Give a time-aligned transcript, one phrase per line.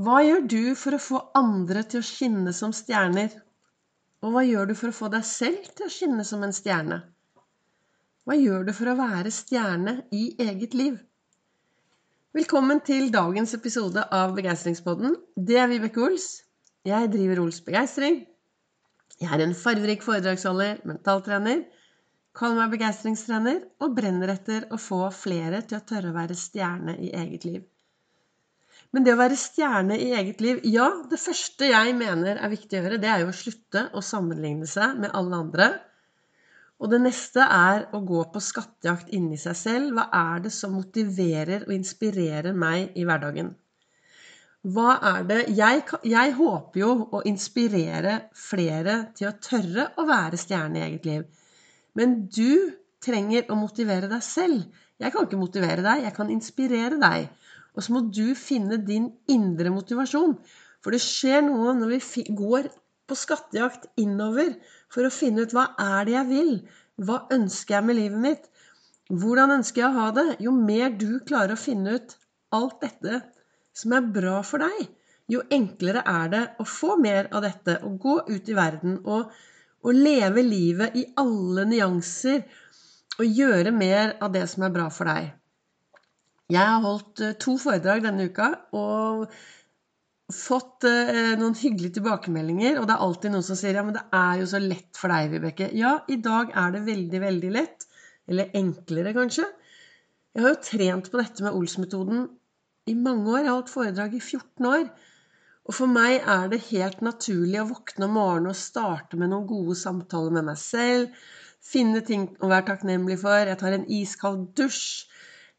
[0.00, 3.34] Hva gjør du for å få andre til å skinne som stjerner?
[4.24, 7.02] Og hva gjør du for å få deg selv til å skinne som en stjerne?
[8.24, 10.96] Hva gjør du for å være stjerne i eget liv?
[12.36, 15.18] Velkommen til dagens episode av Begeistringspodden.
[15.36, 16.30] Det er Vibeke Ols.
[16.88, 18.22] Jeg driver Ols Begeistring.
[19.20, 21.66] Jeg er en farverik foredragsholder, mentaltrener
[22.38, 26.94] Kaller meg begeistringstrener og brenner etter å få flere til å tørre å være stjerne
[27.02, 27.64] i eget liv.
[28.90, 32.78] Men det å være stjerne i eget liv Ja, det første jeg mener er viktig
[32.78, 35.70] å gjøre, det er jo å slutte å sammenligne seg med alle andre.
[36.80, 39.92] Og det neste er å gå på skattejakt inni seg selv.
[39.94, 43.52] Hva er det som motiverer og inspirerer meg i hverdagen?
[44.60, 50.40] Hva er det jeg, jeg håper jo å inspirere flere til å tørre å være
[50.40, 51.22] stjerne i eget liv.
[51.96, 54.66] Men du trenger å motivere deg selv.
[55.00, 57.30] Jeg kan ikke motivere deg, jeg kan inspirere deg.
[57.76, 60.36] Og så må du finne din indre motivasjon.
[60.80, 62.70] For det skjer noe når vi går
[63.10, 64.54] på skattejakt innover
[64.92, 66.54] for å finne ut hva er det jeg vil?
[67.00, 68.48] Hva ønsker jeg med livet mitt?
[69.10, 70.26] Hvordan ønsker jeg å ha det?
[70.44, 72.16] Jo mer du klarer å finne ut
[72.54, 73.22] alt dette
[73.76, 74.88] som er bra for deg,
[75.30, 79.30] jo enklere er det å få mer av dette og gå ut i verden og
[79.86, 82.42] og leve livet i alle nyanser
[83.20, 85.30] og gjøre mer av det som er bra for deg.
[86.50, 89.30] Jeg har holdt eh, to foredrag denne uka og
[90.34, 92.80] fått eh, noen hyggelige tilbakemeldinger.
[92.80, 95.12] Og det er alltid noen som sier ja, men det er jo så lett for
[95.12, 95.70] deg, Vibeke.
[95.78, 97.86] Ja, i dag er det veldig, veldig lett.
[98.30, 99.46] Eller enklere, kanskje.
[100.34, 102.26] Jeg har jo trent på dette med Ols-metoden
[102.90, 103.40] i mange år.
[103.40, 104.90] Jeg har holdt foredrag i 14 år.
[105.70, 109.46] Og for meg er det helt naturlig å våkne om morgenen og starte med noen
[109.50, 111.10] gode samtaler med meg selv.
[111.60, 113.36] Finne ting å være takknemlig for.
[113.36, 115.09] Jeg tar en iskald dusj.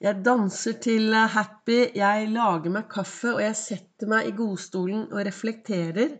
[0.00, 1.80] Jeg danser til happy.
[1.92, 6.14] Jeg lager meg kaffe, og jeg setter meg i godstolen og reflekterer.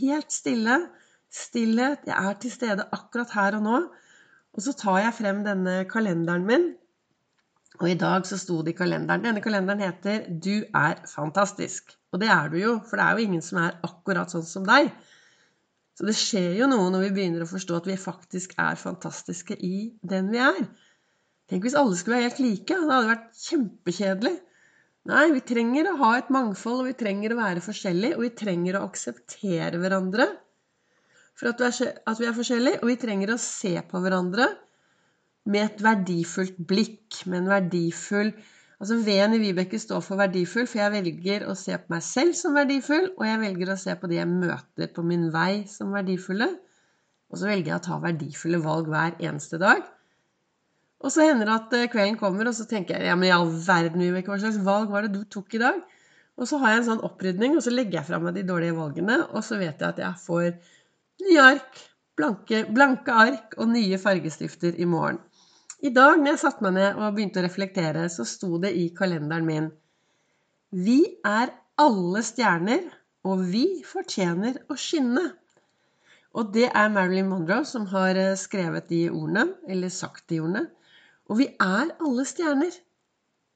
[0.00, 0.80] Helt stille.
[1.30, 2.02] Stillhet.
[2.08, 3.78] Jeg er til stede akkurat her og nå.
[4.56, 6.66] Og så tar jeg frem denne kalenderen min.
[7.78, 11.94] Og i dag så sto det i kalenderen Denne kalenderen heter 'Du er fantastisk'.
[12.12, 14.64] Og det er du jo, for det er jo ingen som er akkurat sånn som
[14.66, 14.90] deg.
[15.94, 19.56] Så det skjer jo noe når vi begynner å forstå at vi faktisk er fantastiske
[19.62, 20.66] i den vi er.
[21.50, 22.74] Tenk hvis alle skulle være helt like.
[22.74, 24.34] Det hadde vært kjempekjedelig.
[25.06, 28.32] Nei, vi trenger å ha et mangfold, og vi trenger å være forskjellige, og vi
[28.40, 30.26] trenger å akseptere hverandre
[31.36, 31.60] for at,
[32.18, 34.48] vi er forskjellige, og vi trenger å se på hverandre
[35.46, 38.32] med et verdifullt blikk, med en verdifull
[38.76, 42.34] Altså V-en i Vibeke står for verdifull, for jeg velger å se på meg selv
[42.36, 45.94] som verdifull, og jeg velger å se på de jeg møter på min vei, som
[45.96, 46.50] verdifulle.
[47.32, 49.80] Og så velger jeg å ta verdifulle valg hver eneste dag.
[51.06, 53.34] Og så hender det at eh, kvelden kommer, og så tenker jeg ja, men i
[53.34, 55.78] all verden, Vibeke, hva slags valg var det du tok i dag?
[56.36, 58.74] Og så har jeg en sånn opprydning, og så legger jeg fra meg de dårlige
[58.76, 60.48] valgene, og så vet jeg at jeg får
[61.22, 61.78] nye ark,
[62.18, 65.22] blanke, blanke ark og nye fargestifter i morgen.
[65.86, 68.88] I dag når jeg satte meg ned og begynte å reflektere, så sto det i
[68.96, 69.70] kalenderen min
[70.74, 72.82] Vi er alle stjerner,
[73.26, 75.22] og vi fortjener å skinne.
[76.36, 80.66] Og det er Marilyn Monroe som har eh, skrevet de ordene, eller sagt de ordene.
[81.30, 82.74] Og vi er alle stjerner.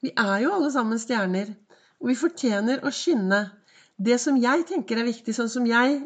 [0.03, 1.53] Vi er jo alle sammen stjerner.
[2.00, 3.44] Og vi fortjener å skinne.
[4.00, 6.00] Det som jeg tenker er viktig, sånn som jeg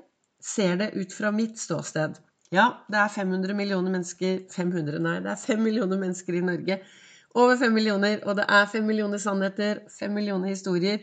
[0.45, 2.19] ser det ut fra mitt ståsted,
[2.53, 6.79] ja, det er 500 millioner mennesker 500, nei, det er 5 millioner mennesker i Norge.
[7.35, 8.21] Over 5 millioner.
[8.29, 11.01] Og det er 5 millioner sannheter, 5 millioner historier.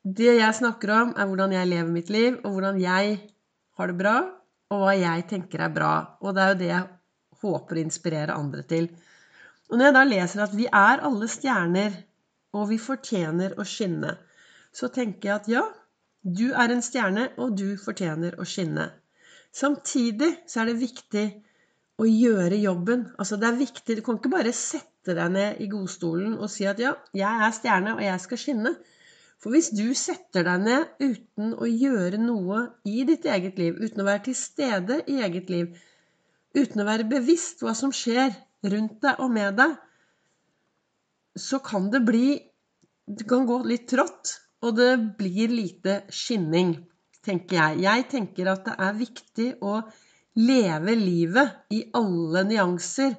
[0.00, 3.18] Det jeg snakker om, er hvordan jeg lever mitt liv, og hvordan jeg
[3.76, 4.16] har det bra,
[4.70, 5.92] og hva jeg tenker er bra.
[6.24, 6.88] Og det er jo det jeg
[7.42, 8.88] håper å inspirere andre til.
[9.70, 11.94] Og når jeg da leser at vi er alle stjerner,
[12.58, 14.16] og vi fortjener å skinne,
[14.74, 15.62] så tenker jeg at ja,
[16.22, 18.88] du er en stjerne, og du fortjener å skinne.
[19.54, 21.24] Samtidig så er det viktig
[22.00, 23.06] å gjøre jobben.
[23.18, 26.66] Altså det er viktig, Du kan ikke bare sette deg ned i godstolen og si
[26.68, 28.74] at ja, jeg er stjerne, og jeg skal skinne.
[29.40, 34.02] For hvis du setter deg ned uten å gjøre noe i ditt eget liv, uten
[34.02, 35.72] å være til stede i eget liv,
[36.58, 39.74] uten å være bevisst hva som skjer rundt deg og med deg,
[41.38, 42.38] så kan det bli
[43.10, 46.76] Det kan gå litt trått, og det blir lite skinning
[47.26, 47.80] tenker jeg.
[47.84, 49.80] Jeg tenker at det er viktig å
[50.40, 53.16] leve livet i alle nyanser.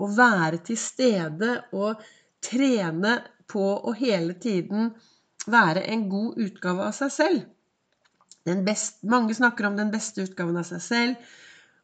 [0.00, 2.00] Og være til stede og
[2.44, 3.18] trene
[3.50, 4.92] på å hele tiden
[5.50, 7.42] være en god utgave av seg selv.
[8.64, 11.32] Best, mange snakker om den beste utgaven av seg selv.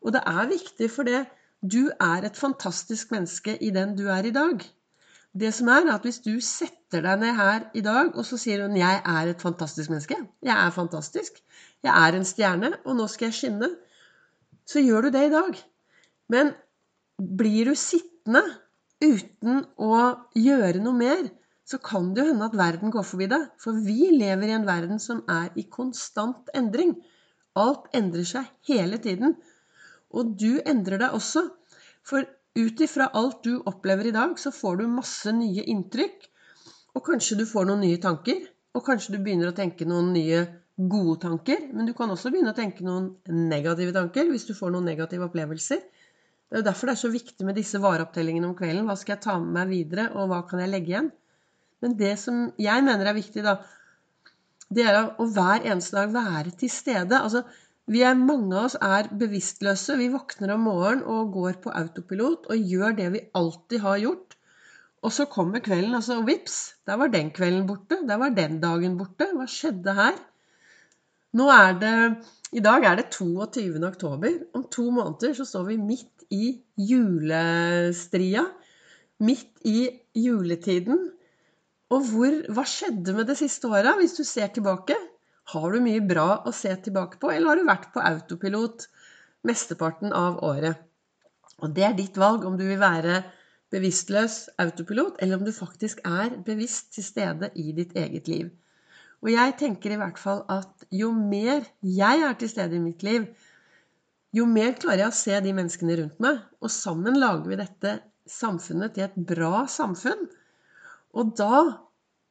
[0.01, 1.27] Og det er viktig, for det
[1.63, 4.65] du er et fantastisk menneske i den du er i dag.
[5.37, 8.63] det som er, at hvis du setter deg ned her i dag, og så sier
[8.63, 10.17] hun 'Jeg er et fantastisk menneske'.
[10.43, 11.33] Jeg er fantastisk.
[11.83, 13.69] Jeg er en stjerne, og nå skal jeg skinne.
[14.67, 15.59] Så gjør du det i dag.
[16.29, 16.55] Men
[17.37, 18.43] blir du sittende
[19.05, 21.29] uten å gjøre noe mer,
[21.67, 23.49] så kan det jo hende at verden går forbi deg.
[23.59, 26.97] For vi lever i en verden som er i konstant endring.
[27.57, 29.37] Alt endrer seg hele tiden.
[30.17, 31.45] Og du endrer deg også.
[32.07, 32.25] For
[32.57, 36.29] ut ifra alt du opplever i dag, så får du masse nye inntrykk.
[36.97, 38.47] Og kanskje du får noen nye tanker.
[38.77, 40.45] Og kanskje du begynner å tenke noen nye
[40.77, 41.69] gode tanker.
[41.73, 45.29] Men du kan også begynne å tenke noen negative tanker hvis du får noen negative
[45.29, 45.85] opplevelser.
[46.47, 48.87] Det er jo derfor det er så viktig med disse vareopptellingene om kvelden.
[48.87, 51.09] Hva skal jeg ta med meg videre, og hva kan jeg legge igjen?
[51.83, 53.57] Men det som jeg mener er viktig, da,
[54.73, 57.19] det er å hver eneste dag være til stede.
[57.19, 57.43] Altså,
[57.87, 59.95] vi er, mange av oss er bevisstløse.
[60.01, 64.35] Vi våkner om morgenen og går på autopilot og gjør det vi alltid har gjort.
[65.07, 66.57] Og så kommer kvelden, altså, og vips,
[66.89, 68.01] der var den kvelden borte.
[68.09, 69.29] Der var den dagen borte.
[69.37, 70.19] Hva skjedde her?
[71.37, 71.95] Nå er det
[72.57, 73.79] I dag er det 22.
[73.87, 74.35] oktober.
[74.55, 76.57] Om to måneder så står vi midt i
[76.91, 78.49] julestria.
[79.23, 79.91] Midt i
[80.27, 81.11] juletiden.
[81.95, 84.97] Og hvor, hva skjedde med det siste året, hvis du ser tilbake?
[85.53, 88.89] Har du mye bra å se tilbake på, eller har du vært på autopilot
[89.47, 90.83] mesteparten av året?
[91.63, 93.23] Og det er ditt valg om du vil være
[93.73, 98.51] bevisstløs autopilot, eller om du faktisk er bevisst til stede i ditt eget liv.
[99.25, 103.07] Og jeg tenker i hvert fall at jo mer jeg er til stede i mitt
[103.07, 103.25] liv,
[104.37, 106.43] jo mer klarer jeg å se de menneskene rundt meg.
[106.61, 107.95] Og sammen lager vi dette
[108.29, 110.27] samfunnet til et bra samfunn.
[111.17, 111.86] Og da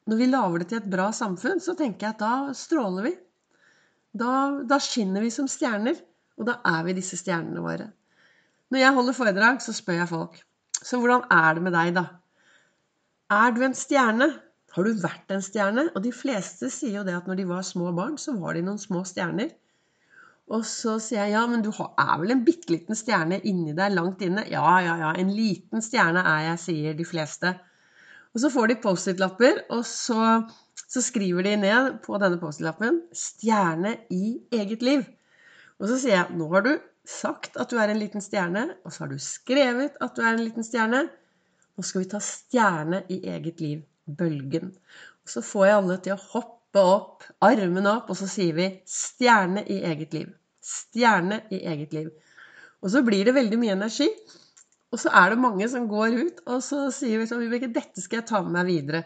[0.06, 3.14] når vi lager det til et bra samfunn, så tenker jeg at da stråler vi.
[4.16, 4.32] Da,
[4.62, 5.98] da skinner vi som stjerner.
[6.36, 7.88] Og da er vi disse stjernene våre.
[8.70, 10.40] Når jeg holder foredrag, så spør jeg folk
[10.76, 12.04] Så hvordan er det med deg, da?
[13.32, 14.28] Er du en stjerne?
[14.76, 15.86] Har du vært en stjerne?
[15.96, 18.62] Og de fleste sier jo det at når de var små barn, så var de
[18.66, 19.54] noen små stjerner.
[20.52, 23.96] Og så sier jeg ja, men du er vel en bitte liten stjerne inni deg,
[23.96, 24.44] langt inne?
[24.52, 27.56] Ja, ja, ja, en liten stjerne er jeg, sier de fleste.
[28.36, 30.42] Og så får de Post-It-lapper, og så,
[30.76, 35.06] så, skriver de ned på denne Post-It-lappen 'Stjerne i eget liv'.
[35.80, 36.74] Og så sier jeg nå har du
[37.08, 40.34] sagt at du er en liten stjerne, og så har du skrevet at du er
[40.34, 41.06] en liten stjerne.
[41.76, 43.80] Nå skal vi ta stjerne i eget liv.
[44.06, 44.68] Bølgen.
[45.24, 48.68] Og så får jeg alle til å hoppe opp, armene opp, og så sier vi
[48.84, 50.34] 'stjerne i eget liv'.
[50.60, 52.12] Stjerne i eget liv.
[52.82, 54.12] Og så blir det veldig mye energi.
[54.94, 58.02] Og så er det mange som går ut og så sier vi sånn Vibeke, dette
[58.02, 59.02] skal jeg ta med meg videre.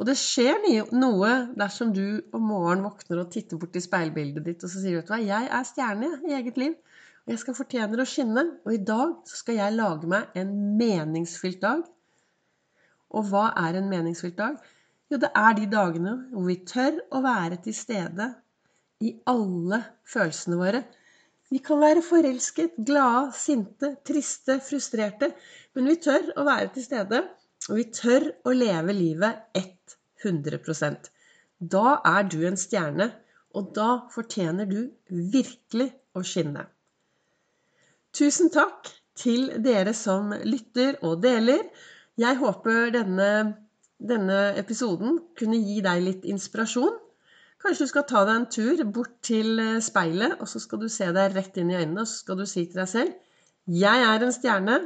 [0.00, 0.62] Og det skjer
[0.96, 4.96] noe dersom du om morgenen våkner og titter bort i speilbildet ditt og så sier
[4.98, 6.78] vet du hva, jeg er stjerne i eget liv.
[7.22, 8.44] Og jeg skal fortjene å skinne.
[8.66, 11.84] Og i dag skal jeg lage meg en meningsfylt dag.
[13.12, 14.56] Og hva er en meningsfylt dag?
[15.12, 18.30] Jo, det er de dagene hvor vi tør å være til stede
[19.04, 20.82] i alle følelsene våre.
[21.52, 25.32] Vi kan være forelsket, glade, sinte, triste, frustrerte.
[25.76, 27.20] Men vi tør å være til stede,
[27.68, 29.58] og vi tør å leve livet
[30.24, 31.10] 100%
[31.74, 33.10] Da er du en stjerne,
[33.52, 36.64] og da fortjener du virkelig å skinne.
[38.16, 41.66] Tusen takk til dere som lytter og deler.
[42.20, 43.28] Jeg håper denne,
[44.00, 46.96] denne episoden kunne gi deg litt inspirasjon.
[47.62, 50.88] Kanskje du skal ta deg en tur bort til eh, speilet, og så skal du
[50.90, 53.12] se deg rett inn i øynene, og så skal du si til deg selv
[53.82, 54.78] Jeg er en stjerne.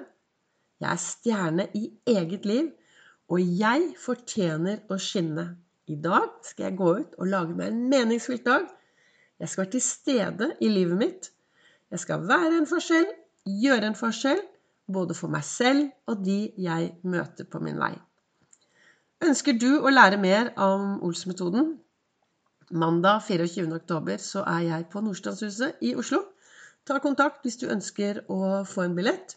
[0.80, 2.66] Jeg er stjerne i eget liv,
[3.32, 5.46] og jeg fortjener å skinne.
[5.88, 8.66] I dag skal jeg gå ut og lage meg en meningsfylt dag.
[9.40, 11.30] Jeg skal være til stede i livet mitt.
[11.90, 13.08] Jeg skal være en forskjell,
[13.64, 14.42] gjøre en forskjell,
[14.92, 17.94] både for meg selv og de jeg møter på min vei.
[19.24, 21.78] Ønsker du å lære mer om Ols-metoden?
[22.70, 23.68] Mandag 24.
[23.74, 26.24] oktober så er jeg på Nordstrandshuset i Oslo.
[26.86, 29.36] Ta kontakt hvis du ønsker å få en billett.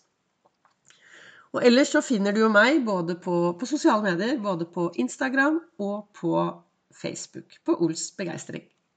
[1.53, 5.59] Og ellers så finner du jo meg både på, på sosiale medier, både på Instagram
[5.81, 6.33] og på
[6.93, 7.57] Facebook.
[7.65, 8.65] På Ols begeistring.